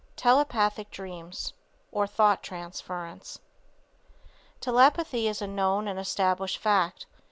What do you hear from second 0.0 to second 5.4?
TELEPATHIC DREAMS OR THOUGH TRANSFERENCE. Telepathy